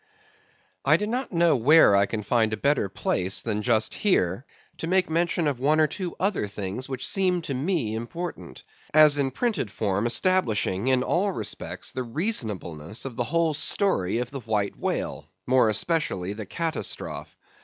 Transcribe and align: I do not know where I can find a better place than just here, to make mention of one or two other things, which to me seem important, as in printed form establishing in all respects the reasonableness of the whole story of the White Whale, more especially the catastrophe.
I 0.83 0.97
do 0.97 1.05
not 1.05 1.31
know 1.31 1.55
where 1.55 1.95
I 1.95 2.07
can 2.07 2.23
find 2.23 2.51
a 2.53 2.57
better 2.57 2.89
place 2.89 3.43
than 3.43 3.61
just 3.61 3.93
here, 3.93 4.47
to 4.79 4.87
make 4.87 5.11
mention 5.11 5.47
of 5.47 5.59
one 5.59 5.79
or 5.79 5.85
two 5.85 6.15
other 6.19 6.47
things, 6.47 6.89
which 6.89 7.03
to 7.13 7.13
me 7.13 7.43
seem 7.43 7.69
important, 7.97 8.63
as 8.95 9.19
in 9.19 9.29
printed 9.29 9.69
form 9.69 10.07
establishing 10.07 10.87
in 10.87 11.03
all 11.03 11.31
respects 11.31 11.91
the 11.91 12.01
reasonableness 12.01 13.05
of 13.05 13.15
the 13.15 13.25
whole 13.25 13.53
story 13.53 14.17
of 14.17 14.31
the 14.31 14.39
White 14.39 14.75
Whale, 14.75 15.29
more 15.45 15.69
especially 15.69 16.33
the 16.33 16.47
catastrophe. 16.47 17.29